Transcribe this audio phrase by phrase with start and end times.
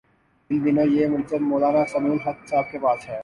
[0.49, 3.19] ان دنوں یہ منصب مو لانا سمیع الحق صاحب کے پاس ہے۔